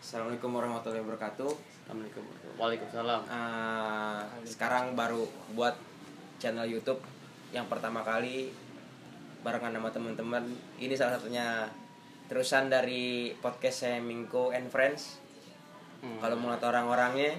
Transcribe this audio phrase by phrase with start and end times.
[0.00, 1.50] Assalamualaikum warahmatullahi wabarakatuh.
[1.84, 2.24] Assalamualaikum.
[2.56, 3.20] Waalaikumsalam.
[3.28, 5.76] Eh, sekarang baru buat
[6.40, 7.04] channel YouTube
[7.52, 8.48] yang pertama kali
[9.44, 10.40] barengan sama teman-teman.
[10.80, 11.68] Ini salah satunya
[12.32, 15.20] terusan dari podcast saya Mingko and Friends.
[16.00, 16.16] Hmm.
[16.16, 17.36] Kalau mau lihat orang-orangnya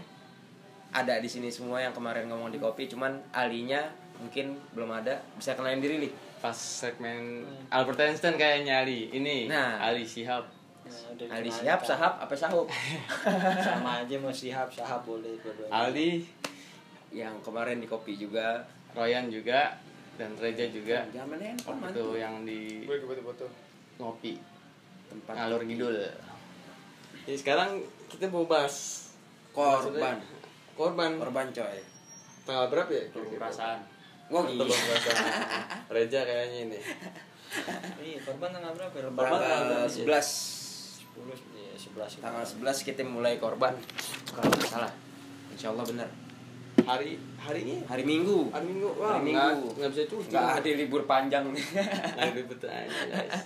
[0.93, 3.89] ada di sini semua yang kemarin ngomong di kopi, cuman alinya
[4.21, 5.17] mungkin belum ada.
[5.33, 6.13] Bisa kenalin diri nih.
[6.37, 7.41] Pas segmen
[7.73, 9.09] Albert Einstein kayaknya Ali.
[9.09, 9.81] Ini Nah.
[9.81, 10.60] Ali Shihab.
[10.91, 11.87] Nah, dikenalin, siap, Kak.
[11.87, 12.67] sahab, apa sahub?
[13.65, 15.71] sama aja mau sihab sahab boleh dua-duanya.
[15.71, 16.27] Ali,
[17.09, 18.59] yang kemarin di kopi juga.
[18.91, 19.79] Royan juga
[20.19, 21.07] dan Reja juga.
[21.07, 22.05] Handphone Itu mantu.
[22.13, 23.47] yang di foto-foto.
[23.97, 24.35] ngopi
[25.07, 25.67] Tempat ngalur kopi.
[25.71, 25.95] ngidul.
[27.23, 27.79] Jadi sekarang
[28.11, 29.07] kita mau bahas
[29.55, 30.19] Korban.
[30.75, 31.11] korban.
[31.15, 31.79] Korban coy.
[32.43, 33.05] Tanggal berapa ya?
[33.13, 33.79] perasaan
[34.27, 34.63] Wah, iya.
[35.95, 36.79] Reja kayaknya ini.
[37.99, 38.91] Iya, korban tanggal berapa?
[38.91, 39.03] ya?
[39.07, 40.60] Korban Tanggal tanggal 11 10 ya
[41.81, 42.21] 11.
[42.21, 43.73] tanggal 11 kita mulai korban
[44.27, 44.93] kalau nggak salah
[45.49, 46.09] insya Allah benar
[46.81, 48.89] Hari harinya hari Minggu hari Minggu.
[48.95, 49.67] Wah, Hari Minggu.
[49.75, 50.31] nggak bisa cuti.
[50.31, 51.61] nggak ada libur panjang nih
[52.17, 53.43] aja, guys.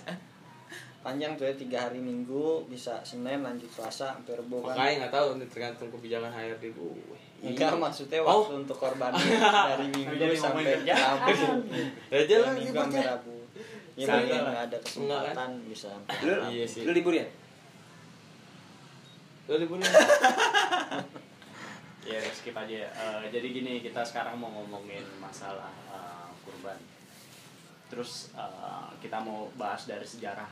[1.02, 4.74] Panjang tuh ya 3 hari Minggu, bisa Senin lanjut Selasa sampai Rebo kan.
[4.74, 7.18] Makanya nggak tahu nih tergantung kebijakan HRD gue.
[7.44, 8.42] Enggak maksudnya Oh.
[8.42, 9.12] waktu untuk korban
[9.70, 11.14] dari Minggu Jadi sampai ngomongin kerjaan.
[11.20, 11.46] Rabu.
[12.10, 13.06] Dari lah Minggu libur sampai ya.
[13.12, 13.34] Rabu.
[13.96, 14.40] Ya mungkin enggak.
[14.42, 16.32] nggak ada Enggak, kesempatan bisa sampai lu.
[16.48, 16.82] Iya sih.
[16.82, 17.26] lu libur ya
[19.46, 19.86] Lo liburnya?
[22.06, 26.78] ya skip aja Eh, jadi gini kita sekarang mau ngomongin masalah eh, kurban
[27.90, 30.46] terus eh, kita mau bahas dari sejarah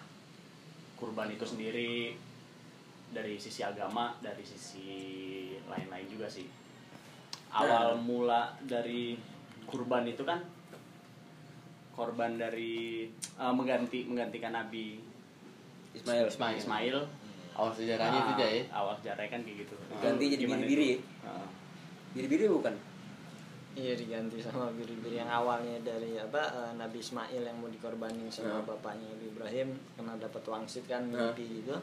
[0.98, 2.14] kurban itu sendiri
[3.14, 4.90] dari sisi agama dari sisi
[5.70, 6.46] lain-lain juga sih
[7.54, 9.14] awal mula dari
[9.70, 10.42] kurban itu kan
[11.94, 14.98] korban dari eh, mengganti menggantikan nabi
[15.94, 16.58] Ismail Ismail.
[16.58, 16.98] Ismail
[17.54, 18.62] Awal sejarahnya itu Ah, aja ya.
[18.72, 21.02] awal sejarahnya kan kayak gitu Ganti jadi biri-biri itu?
[21.22, 21.46] Ah.
[22.10, 22.74] biri-biri bukan
[23.74, 28.58] Iya diganti sama biri-biri yang awalnya dari apa eh, Nabi Ismail yang mau dikorbanin sama
[28.58, 28.62] Nah.
[28.64, 31.30] bapaknya Nabi Ibrahim karena dapat wangsit kan Nah.
[31.30, 31.74] mimpi gitu.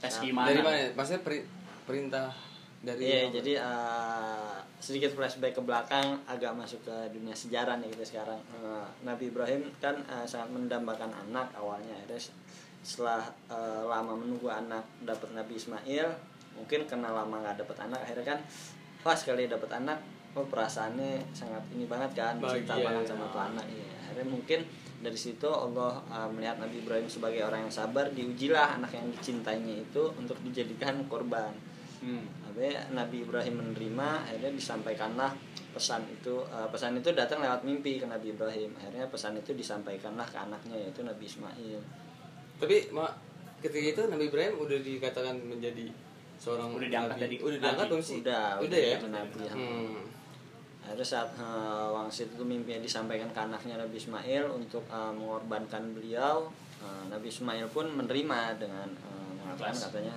[0.00, 0.76] tes Nah, gimana Dari mana?
[0.90, 1.44] Maksudnya peri-
[1.82, 2.32] perintah
[2.80, 3.32] dari Iya, apa?
[3.34, 8.40] jadi eh, sedikit flashback ke belakang agak masuk ke dunia sejarah nih kita sekarang.
[8.50, 11.92] Eh, Nabi Ibrahim kan eh, sangat mendambakan anak awalnya.
[12.06, 12.32] Terus
[12.82, 16.08] setelah eh, lama menunggu anak dapat Nabi Ismail,
[16.58, 18.40] mungkin karena lama nggak dapat anak, akhirnya kan
[19.02, 19.98] pas sekali dapat anak,
[20.34, 23.10] oh perasaannya sangat ini banget kan, cinta Bahagia, banget ya.
[23.14, 23.66] sama tuh anak.
[23.70, 24.60] Iya, akhirnya mungkin
[25.02, 29.82] dari situ Allah eh, melihat Nabi Ibrahim sebagai orang yang sabar, diujilah anak yang dicintainya
[29.86, 31.54] itu untuk dijadikan korban.
[32.02, 32.26] Hmm.
[32.92, 35.32] Nabi Ibrahim menerima, akhirnya disampaikanlah
[35.72, 36.44] pesan itu.
[36.44, 38.76] eh, pesan itu datang lewat mimpi ke Nabi Ibrahim.
[38.76, 41.80] Akhirnya pesan itu disampaikanlah ke anaknya yaitu Nabi Ismail.
[42.62, 43.10] Tapi mak
[43.58, 45.90] ketika itu Nabi Ibrahim udah dikatakan menjadi
[46.38, 47.22] seorang Udah diangkat nabi.
[47.24, 48.16] jadi udah diangkat belum sih?
[48.22, 48.96] Udah, udah ya.
[49.02, 49.38] Nabi.
[49.40, 49.52] ya.
[49.52, 49.98] Hmm.
[50.82, 56.50] Akhirnya saat eh, wangsit itu mimpinya disampaikan ke anaknya Nabi Ismail untuk eh, mengorbankan beliau.
[56.78, 60.14] eh, Nabi Ismail pun menerima dengan eh, mengatakan katanya,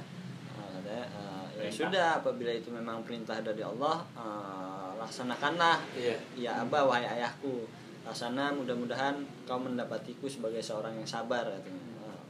[0.58, 1.78] katanya eh, ya Perintah.
[1.78, 6.18] sudah apabila itu memang perintah dari Allah eh, laksanakanlah Iya.
[6.36, 7.66] Ya Abah wahai ayahku
[8.02, 11.85] Laksana mudah-mudahan kau mendapatiku sebagai seorang yang sabar katanya.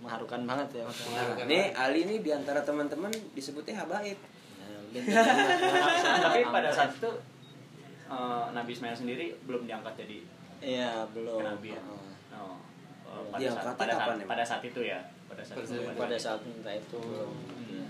[0.05, 0.83] Mengharukan banget ya.
[0.85, 1.45] Mengharukan.
[1.45, 4.19] nih Ali nih di antara teman-teman disebutnya habaib
[4.55, 5.25] Nah, bintang-
[6.25, 7.09] tapi pada saat itu
[8.07, 10.17] eh, Nabi Ismail sendiri belum diangkat jadi
[10.61, 11.81] Iya belum Nabi ya?
[11.81, 12.37] Heeh.
[12.37, 12.57] oh,
[13.03, 16.17] eh, pada, saat, pada, saat, pada saat itu ya pada saat Pada itu saat- Pada
[16.17, 17.33] saat minta itu belum
[17.65, 17.89] Hmm.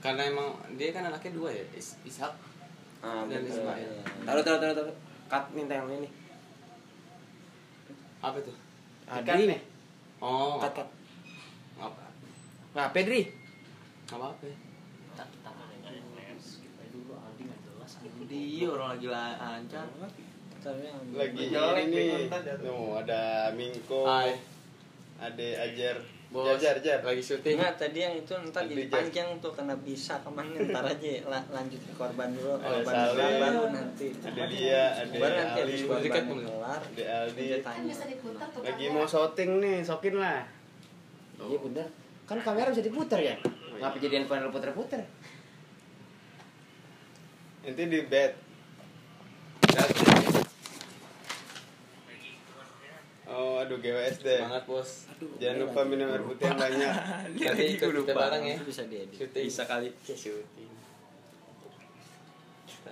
[0.00, 2.32] Karena emang dia kan anaknya dua ya, Is Ishak.
[2.98, 3.84] Ah, Dan betul, Ismail.
[3.86, 4.00] iya.
[4.22, 4.96] taruh taruh taruh taruh
[5.26, 6.08] cut minta yang ini
[8.18, 8.52] Apa itu?
[9.06, 9.60] Adri nih
[10.18, 10.88] Oh, cut cut
[11.76, 11.88] apa?
[11.88, 12.04] nah Pedri Apa apa?
[12.04, 12.08] ya?
[12.10, 12.59] kita kita skip aja dulu
[17.20, 17.90] Aldi nggak jelas
[18.24, 19.86] dia orang lagi lancar
[20.60, 22.28] Tapi yang- Lagi Jalan, ini.
[22.60, 24.04] No, ada Mingko.
[24.04, 24.36] Hai.
[25.18, 25.96] Ade Ajar.
[26.28, 26.44] Bos.
[26.46, 27.00] Jajar, Jar.
[27.00, 27.56] Lagi syuting.
[27.56, 31.48] Enggak, tadi yang itu ntar jadi panjang tuh karena bisa ke mana ntar aja La-
[31.50, 35.64] lanjut ke korban dulu Ada korban dulu, baru nanti Ada dia, ada baru nanti Ali.
[35.66, 37.40] habis korban kelar Ada Aldi.
[37.40, 40.40] dia kan tanya bisa diputar tuh Lagi mau syuting nih, sokin lah.
[41.40, 41.88] iya bener
[42.30, 43.34] kan kamera bisa diputar ya
[43.74, 45.02] ngapa jadi handphone lu puter-puter
[47.60, 48.32] Nanti di bed.
[53.26, 54.40] Oh, aduh GWS deh.
[54.40, 54.90] Semangat bos.
[55.36, 56.92] Jangan lupa minum air putih yang banyak.
[57.30, 58.54] Nanti ikut kita bareng ya.
[58.56, 59.44] itu bisa diedit Syuting.
[59.44, 60.70] bisa kali Ya, syuting.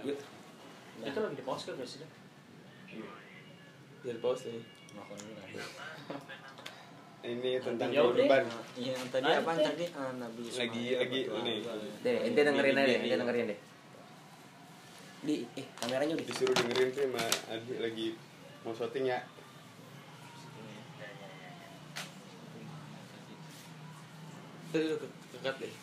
[0.05, 0.19] Yuk.
[1.01, 2.09] itu lagi di pause kan guys ya
[3.99, 4.63] Biar pause nih.
[4.95, 5.65] Makan dulu.
[7.21, 8.15] Ini tentang Ya udah.
[8.15, 8.43] kurban.
[8.45, 11.39] Nah, iya, yang tadi apa tadi Ah, Nabi Ismail Lagi- lagi berdoa.
[11.41, 11.55] ini.
[11.99, 13.61] deh ente dengerin aja ente dengerin deh
[15.19, 18.07] di eh kameranya udah Disuruh dengerin sih sama Adi lagi
[18.63, 19.19] mau syuting ya.
[24.69, 25.01] Ke-
[25.33, 25.75] kekat deh.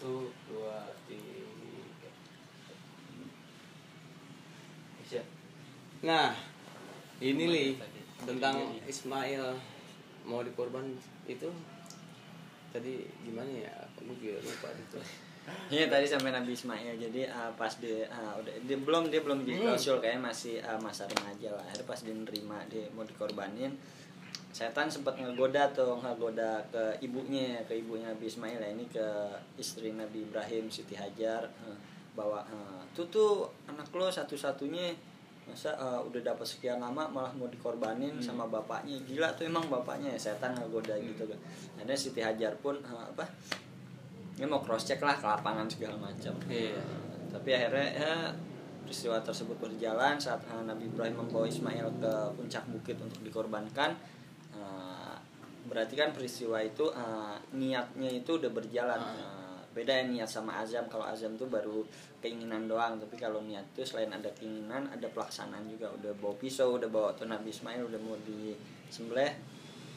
[0.00, 2.10] Tuh, dua, tiga.
[6.02, 6.34] Nah,
[7.20, 7.66] ini li
[8.18, 9.54] tentang Ismail
[10.26, 10.84] mau dikorban
[11.26, 11.48] itu
[12.72, 13.74] tadi gimana ya?
[13.98, 15.00] Gue juga lupa itu.
[15.74, 19.42] Iya tadi sampai Nabi Ismail jadi uh, pas dia uh, udah dia belum dia belum
[19.42, 19.74] jadi Hmm.
[19.74, 21.66] rasul kayaknya masih uh, masa remaja lah.
[21.66, 23.74] Akhirnya pas dia nerima dia mau dikorbanin
[24.52, 29.06] setan sempat ngegoda tuh ngegoda ke ibunya ke ibunya Nabi Ismail ya ini ke
[29.56, 31.76] istri Nabi Ibrahim Siti Hajar uh,
[32.12, 34.92] bahwa uh, tuh tuh anak lo satu-satunya
[35.42, 38.96] masa uh, udah dapat sekian lama malah mau dikorbanin sama bapaknya.
[39.02, 41.38] Gila tuh emang bapaknya ya setan ngegoda gitu kan.
[41.82, 43.26] Ada Siti Hajar pun uh, apa
[44.38, 46.34] ini mau cross check lah ke lapangan segala macam.
[46.48, 46.80] Iya.
[47.32, 48.12] tapi akhirnya ya
[48.84, 53.96] peristiwa tersebut berjalan saat eh, Nabi Ibrahim membawa Ismail ke puncak bukit untuk dikorbankan.
[54.52, 55.16] Eh,
[55.64, 59.00] berarti kan peristiwa itu eh, niatnya itu udah berjalan.
[59.00, 59.41] Eh,
[59.72, 61.80] beda ya niat sama azam kalau azam tuh baru
[62.20, 66.76] keinginan doang tapi kalau niat itu selain ada keinginan ada pelaksanaan juga udah bawa pisau
[66.76, 69.32] udah bawa tuh Nabi Ismail udah mau disembelih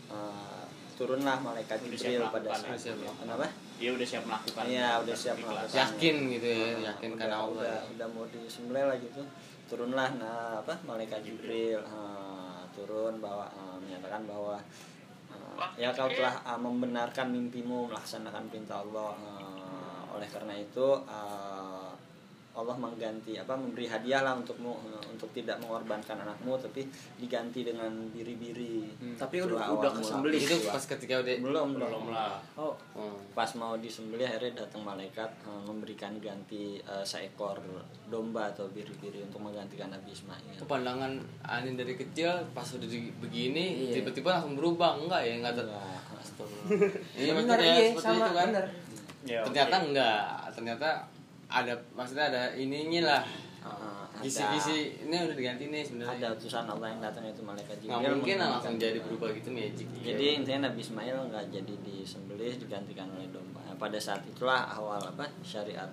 [0.10, 0.64] eh,
[0.96, 2.72] turunlah malaikat Udah Jibril pada saat ya.
[2.72, 3.46] Udah siap kenapa
[3.76, 4.64] Dia udah siap melakukan.
[4.64, 5.76] Iya, udah siap melakukan.
[5.76, 7.52] Yakin gitu ya, Nah, yakin udah, karena Allah.
[7.60, 9.22] udah, udah mau disembelih lah gitu
[9.66, 14.56] turunlah nah apa malaikat Jibril eh, turun bahwa eh, menyatakan bahwa
[15.28, 19.55] eh, ya kau telah eh, membenarkan mimpimu melaksanakan perintah Allah Eh,
[20.16, 21.92] oleh karena itu eh,
[22.56, 24.80] Allah mengganti apa memberi hadiah lah untukmu
[25.12, 26.88] untuk tidak mengorbankan anakmu tapi
[27.20, 29.12] diganti dengan biri-biri Hmm.
[29.14, 30.40] Tapi udah- udah kesembelih.
[30.40, 30.72] Itu peristiwa.
[30.72, 32.40] pas ketika udah belum Belum lah.
[32.56, 33.20] oh Oh.
[33.34, 37.60] pas mau disembelih akhirnya datang malaikat eh, memberikan ganti eh, seekor
[38.08, 40.56] domba atau biri-biri untuk menggantikan Nabi Ismail.
[40.56, 41.12] Itu pandangan
[41.44, 44.00] Anin dari kecil pas udah di, begini Iya.
[44.00, 46.00] tiba-tiba langsung berubah enggak ya enggak Enggak.
[46.16, 46.72] Astagfirullah.
[47.20, 48.48] Iya maksudnya iya seperti sama itu kan.
[48.50, 48.66] bener
[49.26, 49.42] Ya.
[49.42, 50.22] Ternyata enggak,
[50.54, 50.90] ternyata
[51.48, 53.22] ada maksudnya ada ininya lah.
[53.60, 53.72] Eh,
[54.06, 56.28] ada- Gisi-gisi ini udah diganti nih ada sebenarnya.
[56.32, 58.14] utusan Allah yang datang itu malaikat Nggak Jibril.
[58.16, 59.88] mungkin lah menggantikan langsung jadi berubah gitu magic.
[60.00, 63.60] Jadi intinya Nabi Ismail nggak jadi disembelih digantikan oleh domba.
[63.62, 65.90] Nah, pada saat itulah awal apa syariat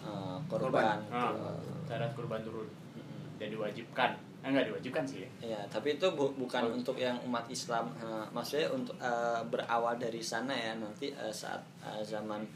[0.00, 1.02] eh, korban.
[1.10, 2.70] Ah, Itu, syarat kurban turun.
[2.94, 3.36] mm-mm.
[3.36, 4.10] Dan diwajibkan.
[4.46, 5.28] Eh, enggak diwajibkan sih ya.
[5.42, 6.78] Ya, tapi itu bu- bukan Oh.
[6.78, 7.90] untuk yang umat Islam.
[7.96, 12.46] Eh, maksudnya untuk eh, berawal dari sana ya nanti eh, saat eh, zaman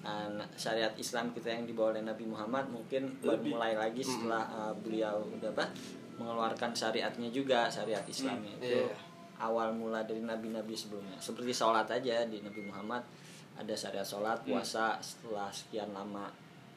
[0.00, 4.72] eh, syariat Islam kita yang dibawa oleh Nabi Muhammad mungkin baru mulai lagi setelah eh,
[4.76, 5.70] beliau udah apa
[6.16, 8.90] mengeluarkan syariatnya juga syariat Islamnya itu Iya.
[9.38, 11.14] awal mula dari nabi-nabi sebelumnya.
[11.16, 13.06] Seperti sholat aja di Nabi Muhammad
[13.54, 16.26] ada syariat sholat puasa setelah sekian lama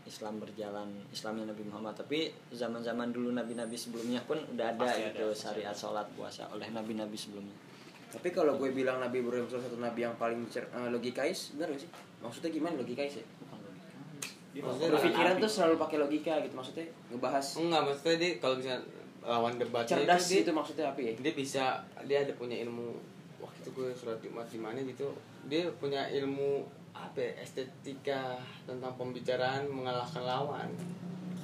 [0.03, 1.93] Islam berjalan Islamnya Nabi Muhammad.
[1.93, 6.49] Tapi zaman-zaman dulu nabi-nabi sebelumnya pun udah ada Pasti ada, gitu pasti syariat sholat puasa
[6.49, 7.53] oleh nabi-nabi sebelumnya.
[8.11, 11.71] Tapi kalau gue bilang Nabi Ibrahim salah satu nabi yang paling cer- eh, logikais bener
[11.71, 11.89] gak sih?
[12.19, 13.25] Maksudnya gimana logikais ya?
[14.51, 15.43] Dia Maksudnya berpikiran nabi.
[15.47, 17.45] tuh selalu pakai logika gitu maksudnya ngebahas.
[17.55, 18.81] Enggak, maksudnya dia kalau misalnya
[19.23, 21.13] lawan debatnya cerdas itu dia, itu maksudnya apa ya?
[21.15, 21.63] dia bisa
[22.03, 22.97] dia ada punya ilmu
[23.37, 25.07] waktu itu gue surat jumat di mana gitu
[25.45, 26.65] dia punya ilmu
[27.01, 30.69] apa ya, estetika tentang pembicaraan mengalahkan lawan.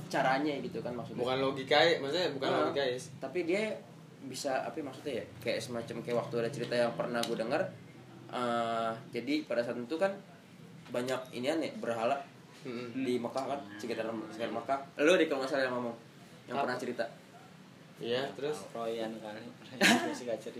[0.07, 1.19] Caranya gitu kan maksudnya.
[1.19, 3.63] Bukan logika ya maksudnya bukan Ah, logika ya tapi dia
[4.23, 7.61] bisa apa ya maksudnya ya kayak semacam kayak waktu ada cerita yang pernah gue dengar
[8.27, 10.11] eh, jadi pada saat itu kan
[10.87, 12.15] banyak inian ya berhala
[12.63, 12.91] Mm-mm.
[12.97, 14.79] di Mekah kan sekitar sekitar Mekah.
[14.99, 15.95] Lo deh kalau nggak salah yang ngomong
[16.47, 16.63] yang Apa?
[16.63, 17.05] pernah cerita.
[17.97, 18.57] Iya terus?
[18.71, 19.41] Royan kali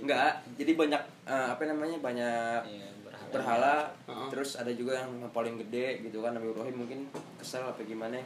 [0.01, 2.87] enggak jadi banyak eh, apa namanya banyak Iya,
[3.31, 3.91] berhala.
[4.07, 4.29] Heeh.
[4.31, 6.99] terus ada juga yang paling gede gitu kan Nabi Ibrahim mungkin
[7.39, 8.19] kesel apa gimana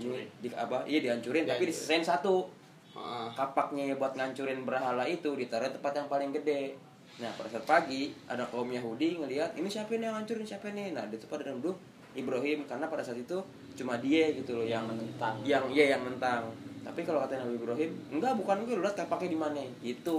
[0.00, 2.48] ini di apa iya dihancurin tapi disesain satu
[2.92, 3.26] Heeh.
[3.36, 6.76] kapaknya buat ngancurin berhala itu ditaruh di tempat yang paling gede
[7.20, 10.96] nah pada saat pagi ada kaum Yahudi ngelihat ini siapa nih yang ngancurin siapa nih
[10.96, 11.76] nah itu pada duduk
[12.16, 13.36] Ibrahim karena pada saat itu
[13.72, 15.40] cuma dia gitu loh yang menentang.
[15.44, 16.48] yang iya yang mentang
[16.82, 20.18] tapi kalau kata Nabi Ibrahim enggak bukan gue lihat kapaknya di mana itu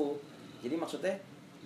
[0.64, 1.16] jadi maksudnya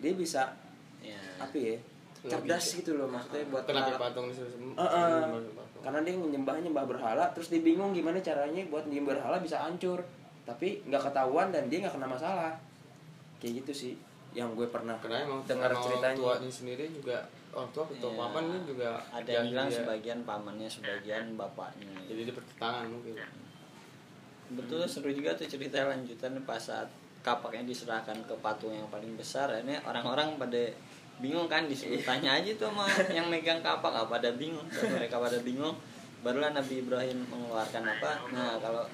[0.02, 0.58] dia bisa
[1.00, 1.20] ya.
[1.38, 1.78] apa ya
[2.20, 5.82] cerdas gitu loh maksudnya buat kenapa patung sembah patung?
[5.82, 10.02] karena dia menyembah nyembah berhala terus dia bingung gimana caranya buat nyembah berhala bisa hancur.
[10.44, 12.56] Tapi nggak ketahuan dan dia nggak kena masalah.
[13.38, 13.94] Kayak gitu sih
[14.32, 16.16] yang gue pernah karena emang dengar ceritanya.
[16.16, 17.18] orang tuanya sendiri juga
[17.52, 18.20] orang tua ketua Iya.
[18.20, 21.90] paman ini juga ada yang bilang dia- sebagian pamannya sebagian bapaknya.
[22.06, 23.14] Jadi dia bertentangan mungkin.
[24.48, 26.88] Betul seru juga tuh cerita lanjutan pas saat
[27.20, 29.52] kapaknya diserahkan ke patung yang paling besar.
[29.52, 30.64] Ini orang-orang pada
[31.18, 35.38] bingung kan disuruh tanya aja tuh sama yang megang kapak apa pada bingung mereka pada
[35.40, 35.74] bingung
[36.20, 38.86] barulah Nabi Ibrahim mengeluarkan apa nah kalau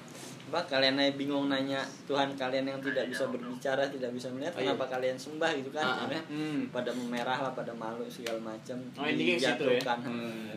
[0.44, 4.60] apa kalian aja bingung nanya Tuhan kalian yang tidak bisa berbicara tidak bisa melihat Oh,
[4.60, 4.70] iya.
[4.70, 5.96] kenapa kalian sembah gitu kan Ah, ah.
[5.98, 6.60] Akhirnya Hmm.
[6.68, 9.40] pada memerah lah pada malu segala macam Oh, situ ya?
[9.40, 9.98] dijatuhkan.
[10.00, 10.52] Hmm.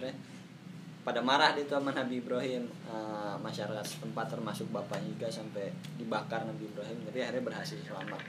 [1.07, 2.67] Pada marah itu sama Nabi Ibrahim.
[2.67, 6.99] Eh, masyarakat setempat termasuk bapaknya juga sampai dibakar Nabi Ibrahim.
[7.07, 8.19] Jadi akhirnya berhasil selamat.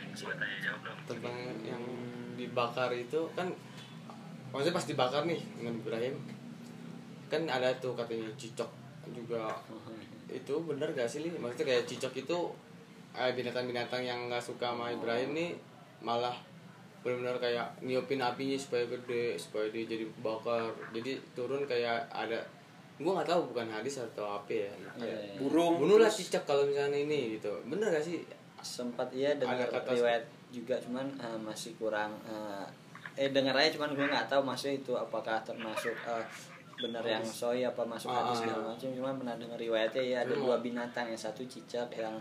[1.11, 1.83] Tentang yang
[2.39, 3.51] dibakar itu kan
[4.55, 6.15] maksudnya pas dibakar nih dengan Ibrahim
[7.27, 8.71] kan ada tuh katanya cicok
[9.11, 9.59] juga.
[10.31, 11.35] Itu bener gak sih Li?
[11.35, 12.39] maksudnya kayak cicok itu
[13.19, 15.51] eh, binatang-binatang yang nggak suka sama Ibrahim nih
[15.99, 16.39] malah
[17.03, 20.71] benar-benar kayak niupin apinya supaya gede supaya dia jadi bakar.
[20.95, 22.39] Jadi turun kayak ada
[22.99, 25.39] gua nggak tahu bukan hadis atau apa ya kayak Iya.
[25.39, 28.27] burung bunuhlah terus- cicak kalau misalnya ini gitu bener gak sih
[28.59, 32.67] sempat iya dengar riwayat juga cuman eh, masih kurang eh,
[33.17, 36.25] eh dengar aja cuman gue nggak tahu maksudnya itu apakah termasuk eh,
[36.77, 38.69] benar yang soi apa masuk Ah, hadis ah, segala iya.
[38.71, 40.43] macam cuman pernah dengar riwayatnya ya ada Hmm.
[40.43, 42.15] dua binatang yang satu cicak yang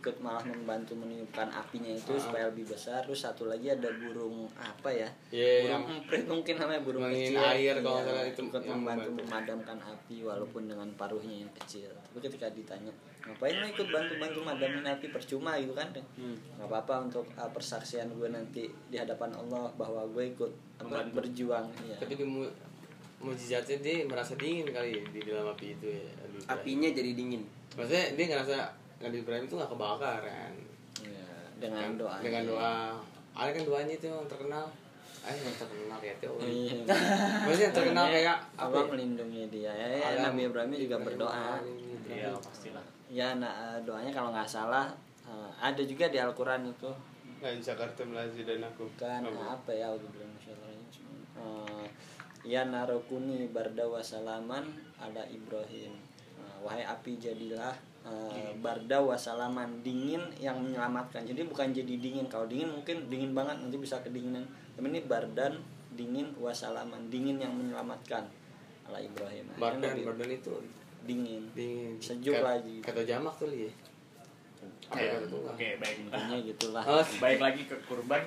[0.00, 2.18] ikut malah membantu meniupkan apinya itu Ah.
[2.18, 3.04] supaya lebih besar.
[3.04, 5.04] Terus satu lagi ada burung apa ya?
[5.28, 7.36] Iya, burung emprit mungkin namanya burung kecil.
[7.36, 9.10] air kalau Iya, salah itu ikut membantu membantu.
[9.22, 11.92] memadamkan api walaupun dengan paruhnya yang kecil.
[11.92, 12.88] Tapi ketika ditanya
[13.20, 15.52] ngapain lo ikut bantu-bantu madamin api percuma?
[15.54, 20.48] gitu kan nggak apa-apa untuk uh, persaksian gue nanti di hadapan Allah bahwa gue ikut
[20.80, 21.68] apa, berjuang.
[21.84, 22.00] Ya.
[22.00, 22.48] tapi di mu
[23.20, 26.00] mujizatnya dia merasa dingin kali di dalam api itu ya
[26.48, 27.44] apinya jadi dingin.
[27.70, 28.56] Maksudnya dia ngerasa
[29.00, 30.52] Nabi Ibrahim itu nggak kebakar kan
[31.00, 32.76] Ya, dengan Kan, doa dengan doa.
[33.32, 34.68] Ada kan doanya itu yang terkenal.
[35.24, 36.36] Ah yang terkenal ya tuh.
[36.40, 36.76] Iya.
[37.48, 38.90] maksudnya yang terkenal kayak apa Allah ya?
[38.92, 39.72] melindungi dia.
[39.72, 41.64] Ya, ya, Nabi Ibrahim juga berdoa.
[42.04, 42.84] iya pastilah.
[43.08, 44.92] Ya nah, eh, doanya kalau nggak salah
[45.24, 46.90] eh, ada juga di Al-Quran itu.
[47.40, 48.84] Lain Jakarta Melazi dan aku.
[49.00, 49.56] Kan Apa?
[49.56, 50.36] apa ya bilang
[51.40, 51.84] uh,
[52.44, 54.68] ya narokuni barda wasalaman
[55.00, 55.96] ala Ibrahim.
[56.36, 57.72] Eh, wahai api jadilah
[58.04, 61.24] uh, barda wasalaman dingin yang menyelamatkan.
[61.24, 62.26] Jadi bukan jadi dingin.
[62.26, 64.44] Kalau dingin mungkin dingin banget nanti bisa kedinginan.
[64.76, 65.60] Tapi ini bardan
[65.92, 68.24] dingin wasalaman dingin yang menyelamatkan.
[68.88, 69.46] Ala Ibrahim.
[69.56, 70.52] Bardan Nabi- Bardan itu
[71.04, 71.42] dingin.
[71.52, 71.94] dingin.
[71.98, 72.76] Sejuk Kat- lagi.
[72.80, 73.70] kata jamak tuh ya
[74.90, 75.96] Oke, kata baik.
[76.04, 76.82] Intinya gitulah.
[76.84, 78.20] Oh, baik lagi ke kurban.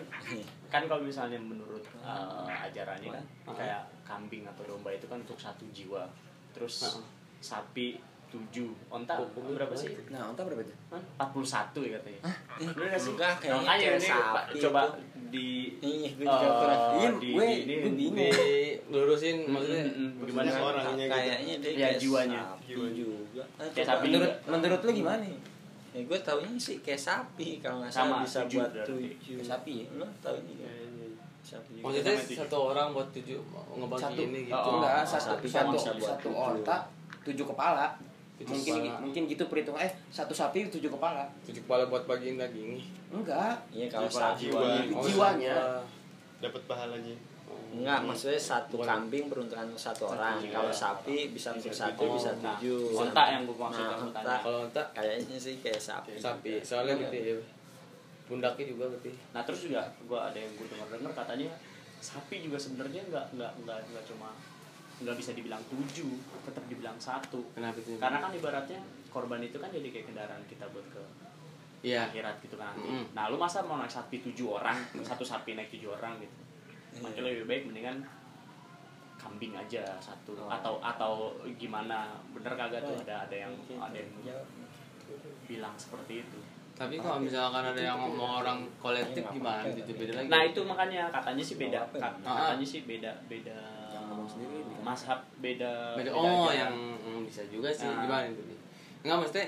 [0.71, 5.67] Kan kalau misalnya menurut uh, ajarannya kan kayak kambing atau domba itu kan untuk satu
[5.69, 6.07] jiwa.
[6.55, 6.97] Terus
[7.37, 7.99] sapi
[8.33, 8.73] tujuh.
[8.89, 9.93] Onta Oh, berapa sih?
[10.09, 10.73] nah onta berapa itu?
[10.89, 11.01] Hah?
[11.29, 12.19] 41 ya katanya.
[12.57, 13.11] Bener nggak sih?
[13.13, 14.81] enggak, kayaknya Makanya ini sapi coba
[15.29, 15.47] di
[15.77, 18.33] Iya, gue juga eh, Iya, di, gue- di, di, gue bingung.
[18.89, 19.83] dilurusin maksudnya
[20.19, 20.49] gimana?
[20.55, 21.13] orangnya gitu.
[21.13, 22.41] kayaknya dia Ya, kayak jiwanya.
[22.65, 23.43] juga.
[23.69, 24.49] Kayak sapi menurut juga.
[24.49, 25.25] menurut lu gimana
[25.93, 29.37] ya gue taunya sih kayak sapi kalau nggak salah bisa buat tujuh.
[29.39, 29.87] Sapi ya?
[29.93, 30.89] lo tau ini kan
[31.43, 31.83] sapi juga.
[31.85, 33.37] maksudnya satu orang buat tujuh
[33.75, 34.21] ngebagi satu.
[34.23, 34.57] ini gitu.
[34.57, 36.45] Oh, enggak oh, satu sapi kan satu bisa buat satu tujuh.
[36.55, 36.77] onta
[37.23, 37.85] tujuh kepala
[38.43, 38.99] Tujuh mungkin kepala.
[38.99, 39.79] mungkin gitu perhitungan.
[39.81, 41.23] Eh satu sapi tujuh kepala.
[41.43, 42.77] Tujuh kepala buat bagiin daging.
[43.09, 43.55] Enggak.
[43.69, 44.61] Iya kalau sapi jiwa.
[44.91, 45.79] Oh, Jiwanya.
[46.37, 47.15] dapat pahalanya.
[47.73, 48.85] Enggak maksudnya satu Bukan.
[48.85, 50.37] kambing peruntukan untuk satu orang.
[50.37, 50.61] jiwa.
[50.61, 52.13] kalau sapi bisa untuk Bisa satu tujuh.
[52.13, 52.81] bisa tujuh.
[52.99, 53.83] Onta yang gue maksud
[54.13, 56.13] Nah, kalau entak kayaknya sih kayak sapi.
[56.15, 56.61] Sapi.
[56.61, 57.37] Soalnya gede ya
[58.23, 61.51] pundaknya juga gede Nah terus juga gue ada yang gue dengar katanya
[61.99, 64.31] sapi juga sebenarnya nggak nggak nggak nggak cuma
[64.99, 67.41] nggak bisa dibilang tujuh, tetap dibilang satu.
[67.51, 71.01] kenapa itu Karena kan ibaratnya korban itu kan jadi kayak kendaraan kita buat ke
[71.81, 72.71] iya akhirat gitu kan.
[72.71, 72.87] nanti.
[72.87, 73.05] Mm.
[73.11, 76.37] Nah lu masa mau naik sapi tujuh orang, satu sapi naik tujuh orang gitu.
[76.99, 77.97] Makanya lebih baik mendingan
[79.15, 80.47] kambing aja satu Oh.
[80.47, 81.13] atau atau
[81.55, 84.45] gimana bener kagak tuh ada ada yang ada yang Jawab.
[85.45, 86.39] bilang seperti itu.
[86.73, 91.01] tapi kalau misalkan ada yang mau orang kolektif gimana itu beda lagi Nah itu makanya
[91.07, 92.09] katanya sih beda, ya?
[92.19, 93.59] Katanya sih beda beda
[94.05, 94.83] ngomong sendiri bilang.
[94.83, 95.73] mazhab beda.
[95.93, 96.55] beda beda oh ajaran.
[96.57, 98.01] yang hmm, bisa juga sih Nah.
[98.01, 98.41] gimana itu
[99.01, 99.47] nggak maksudnya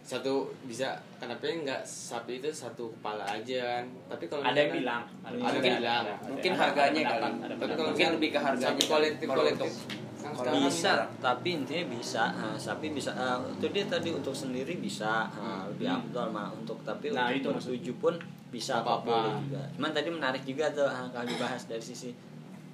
[0.00, 0.32] satu
[0.64, 5.36] bisa kenapa nggak sapi itu satu kepala aja kan tapi kalau ada yang bilang, ada
[5.36, 7.20] yang bilang Mungkin ada harganya kali.
[7.20, 9.72] ada tapi kalau Mungkin lebih ke harganya sapi kolektif kolektif
[10.18, 14.34] Kan sekarang bisa kan- tapi intinya bisa nah, sapi bisa ah, itu dia tadi untuk
[14.34, 16.00] sendiri bisa ah, lebih Hmm.
[16.02, 18.14] abdul mah untuk tapi Nah, itu untuk bertujuh pun
[18.48, 19.04] bisa apa-apa.
[19.04, 22.10] boleh juga cuman tadi menarik juga tuh ah, kalau dibahas dari sisi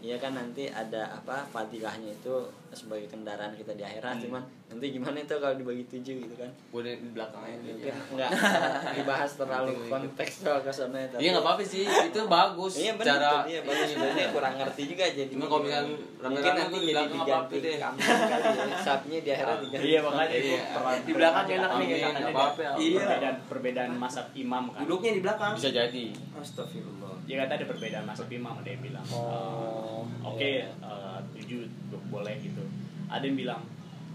[0.04, 2.34] Iya kan nanti ada apa fadilahnya itu
[2.70, 4.22] sebagai kendaraan kita di akhirat Hmm.
[4.28, 6.50] cuman nanti gimana itu kalau dibagi tujuh gitu kan?
[6.68, 7.94] Gue di belakangnya mungkin dia.
[8.12, 8.30] nggak
[8.98, 11.88] dibahas terlalu konteks soal ke sana tapi iya nggak apa-apa sih.
[11.88, 13.86] Itu bagus iya benar cara itu dia bagus.
[13.88, 15.86] Sebenarnya kurang ngerti juga jadi Cuma kalau misalkan
[16.26, 17.76] mungkin nanti di jadi belakang diganti deh.
[17.78, 18.76] kambing kali ya.
[18.76, 19.86] Sapinya di akhirat diganti.
[19.86, 20.62] Iya makanya itu Iya.
[21.00, 22.60] Di belakang enak nih, katanya nggak ada apa-apa.
[22.60, 22.72] Ya.
[22.76, 23.00] Iya.
[23.00, 24.80] Perbedaan perbedaan mazhab imam kan.
[24.82, 25.52] duduknya di belakang.
[25.56, 26.04] Bisa jadi.
[26.34, 30.68] Astagfirullah ya kata ada perbedaan Mas Bima ada yang bilang Oh, eh, oke iya.
[30.70, 31.64] eh, tujuh
[32.06, 32.60] boleh gitu
[33.06, 33.62] ada yang bilang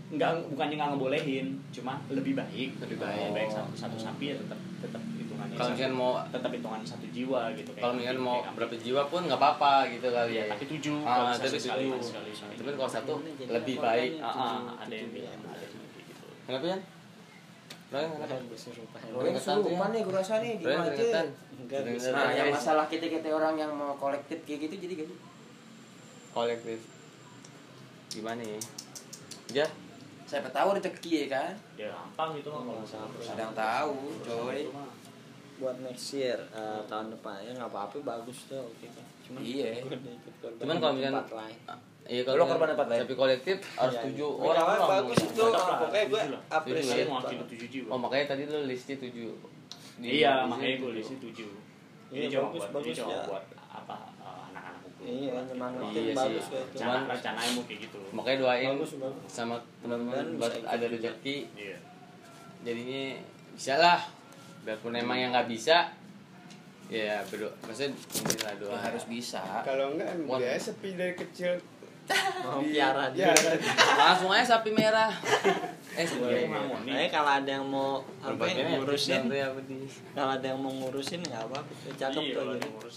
[0.09, 3.47] nggak bukannya nggak ngebolehin cuma lebih baik Lebih Eh, baik.
[3.47, 7.69] satu, satu sapi ya tetap tetap hitungannya Kalau misalkan mau tetap hitungan satu jiwa gitu
[7.71, 8.85] kayak kalau misalkan kambing, mau kayak berapa kambing.
[8.87, 10.49] jiwa pun nggak apa-apa gitu kali Iya, ya.
[10.49, 12.01] tapi tujuh Ah, tapi sekali tujuh.
[12.03, 13.13] sekali sekali Tapi kalau satu
[13.47, 14.11] lebih baik.
[14.17, 15.49] ah, ah, tujuh- ada yang bilang ya.
[15.51, 16.77] ada yang gitu Kenapa ya?
[17.89, 18.22] Kenapa?
[18.29, 19.89] Kan kesurupan.
[19.89, 21.25] Nih gue rasa nih di aja.
[22.13, 25.13] Nah, yang masalah kita kita orang yang mau kolektif kayak gitu jadi gitu.
[26.29, 26.79] kolektif.
[28.10, 28.60] Gimana ya?
[29.50, 29.67] Ya,
[30.29, 31.53] Siapa tahu rezeki ya kan?
[31.74, 32.86] ya gampang gitu mah kalau
[33.17, 34.69] Sedang tahu, coy.
[35.59, 39.69] Buat next year eh, tahun depan ya nggak apa-apa bagus tuh oke kan cuman Iya.
[40.59, 41.57] Cuman kalau tempat lain.
[42.03, 42.99] iya Lo kalau korban tempat lain?
[43.03, 44.41] Tapi kolektif harus Iya, tujuh iya.
[44.41, 44.65] orang.
[44.65, 45.43] Iya, bagus itu.
[45.45, 46.21] Pokoknya gue
[47.67, 49.31] jiwa Oh makanya tadi lu listnya tujuh.
[49.99, 51.51] Di- iya makanya gue lisi tujuh
[52.09, 53.21] Iya, ini cuma bagus, buat bagus ini cuma ya.
[53.27, 56.15] buat apa eh, anak-anak hukum iya nyemangatin Iya sih.
[56.15, 59.23] bagus rencana rencananya mau kayak gitu Makanya doain Bagus, bagus.
[59.27, 61.37] sama teman-teman buat ada rezeki.
[61.53, 61.77] iya
[62.59, 63.03] Jadinya
[63.53, 63.99] bisa lah.
[64.69, 65.89] Biarpun emang yang nggak bisa,
[66.93, 67.49] ya berdoa.
[67.65, 67.89] Maksudnya
[68.61, 68.77] doa.
[68.77, 69.41] Ya, harus bisa.
[69.65, 71.57] Kalau enggak dia sepi dari kecil.
[72.41, 73.53] Mau piara Ya, dia
[73.95, 75.13] Langsung aja sapi merah.
[75.91, 79.27] eh Iya, sebenarnya kalau ada yang mau apa ya, ngurusin
[80.09, 82.45] kalau ada yang mau ngurusin nggak apa apa cakep Iya, tuh.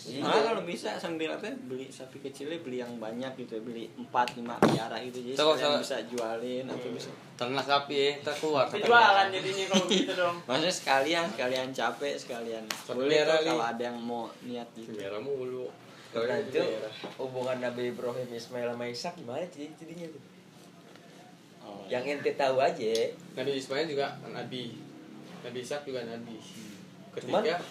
[0.06, 0.20] Iya.
[0.22, 3.84] Malah kalau bisa sambil apa ya, beli sapi kecilnya beli yang banyak gitu ya, beli
[3.92, 5.18] 4 5 piara gitu.
[5.20, 8.64] Jadi sekalian salah- bisa jualin atau bisa ternak sapi ya, ntar keluar.
[8.70, 10.36] jualan jadinya kalau gitu dong.
[10.44, 14.94] Maksudnya sekalian sekalian capek sekalian boleh kalau ada yang mau niat gitu.
[14.94, 15.66] Merah mulu.
[16.12, 16.60] Nah, itu
[17.16, 20.22] hubungan Nabi Ibrahim Ismail sama Ishak gimana jadi jadinya tuh?
[21.62, 22.92] Oh, Yang ente tahu aja.
[23.32, 24.76] Nabi Ismail juga nabi.
[25.40, 26.36] Nabi Ishak juga nabi.
[27.12, 27.64] Ketika Cuman-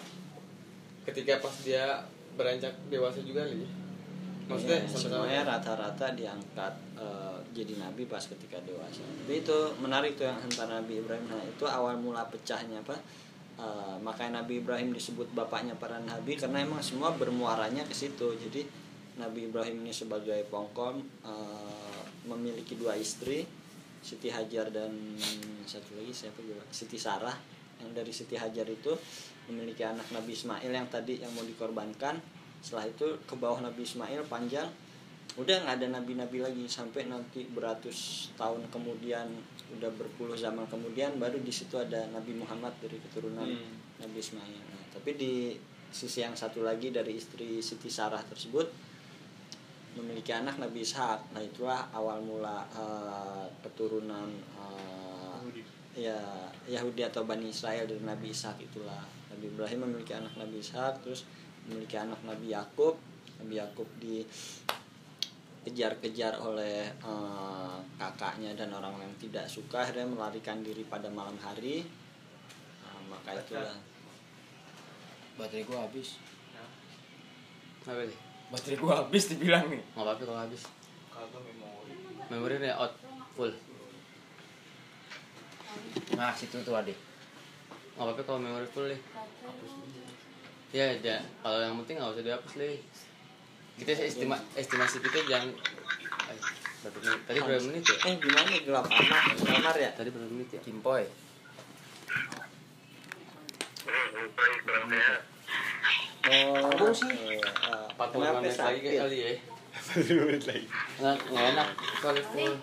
[1.04, 1.84] ketika pas dia
[2.32, 3.62] beranjak dewasa juga li.
[4.42, 9.02] Maksudnya Iya, sama-sama- semuanya rata-rata diangkat eh, jadi nabi pas ketika dewasa.
[9.02, 11.26] Tapi itu menarik tuh yang antara Nabi Ibrahim.
[11.26, 12.98] Nah itu awal mula pecahnya apa?
[13.52, 18.32] Eh, makanya Nabi Ibrahim disebut bapaknya para nabi karena emang semua bermuaranya ke situ.
[18.32, 18.64] Jadi
[19.20, 23.44] Nabi Ibrahim ini sebagai pongkom eh, memiliki dua istri,
[24.00, 24.90] Siti Hajar dan
[25.68, 26.64] satu lagi siapa juga?
[26.72, 27.36] Siti Sarah.
[27.82, 28.94] Yang dari Siti Hajar itu
[29.50, 32.18] memiliki anak Nabi Ismail yang tadi yang mau dikorbankan.
[32.62, 34.70] Setelah itu ke bawah Nabi Ismail panjang
[35.32, 39.24] udah nggak ada nabi-nabi lagi sampai nanti beratus tahun kemudian
[39.80, 43.80] udah berpuluh zaman kemudian baru di situ ada Nabi Muhammad dari keturunan Hmm.
[44.02, 44.60] Nabi Ismail.
[44.68, 45.56] Nah, tapi di
[45.88, 48.66] sisi yang satu lagi dari istri Siti Sarah tersebut
[49.96, 51.32] memiliki anak Nabi Ishak.
[51.36, 55.38] Nah itulah awal mula eh, keturunan eh,
[55.96, 56.18] ya
[56.64, 61.28] Yahudi atau Bani Israel dari Nabi Ishak itulah Nabi Ibrahim memiliki anak Nabi Ishak terus
[61.68, 62.96] memiliki anak Nabi Yakub
[63.38, 64.24] Nabi Yakub di
[65.62, 71.86] kejar-kejar oleh eh, kakaknya dan orang yang tidak suka akhirnya melarikan diri pada malam hari
[72.82, 73.78] Nah, maka itulah
[75.32, 76.20] Baterai gua habis.
[77.88, 78.18] Apa sih?
[78.52, 79.80] Baterai gua habis dibilang nih.
[79.96, 80.62] Nggak apa-apa kalau habis.
[81.12, 81.92] kalau memori
[82.28, 82.92] Memori nih out
[83.32, 83.52] full.
[86.20, 86.98] Nah, situ tuh adik.
[87.96, 89.00] Nggak apa-apa kalau memori full deh.
[90.72, 91.18] Ya, ya.
[91.40, 92.76] Kalau yang penting nggak usah dihapus deh.
[93.78, 95.50] Kita estima estimasi kita jangan.
[95.52, 96.38] Eh,
[96.82, 97.20] berapa menit?
[97.26, 97.96] Tadi berapa menit ya?
[98.02, 100.60] eh gimana gelap amat kamar ya Tadi berapa menit ya?
[100.62, 101.04] Kimpoy.
[106.22, 107.10] oh Sambung sih.
[107.10, 109.32] iya, eh, 45 kenapa menit lagi kali ya.
[110.22, 110.66] menit lagi.
[111.00, 112.54] Nggak, enak kalau full.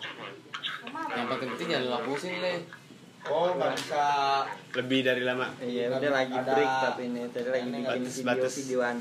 [1.10, 2.60] Yang penting penting jangan lu hapusin deh.
[3.28, 4.06] Oh, nggak bisa.
[4.74, 5.48] Lebih dari lama.
[5.60, 8.98] iya udah lagi Ada- break tapi ini tadi lagi bikin batas- video-videoan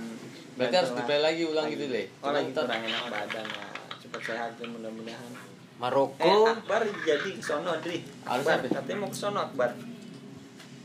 [0.59, 2.07] Berarti harus di play lagi ulang gitu deh.
[2.19, 3.67] oh lagi kurang enak badan ya
[4.01, 5.31] cepat sehat ya mudah-mudahan.
[5.31, 5.47] Eh
[5.79, 6.33] Maroko.
[6.49, 8.03] Akbar jadi ke sono Dri.
[8.27, 9.71] Harus Akbar katanya mau ke sono Akbar.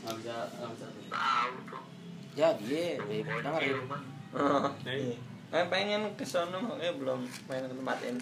[0.04, 0.86] Nggak bisa, nggak bisa.
[2.34, 3.76] Jadi, ya, dengerin.
[4.34, 5.16] oh, iya.
[5.54, 7.20] Eh, pengen ke sono makanya belum.
[7.46, 8.18] Main ke tempat ini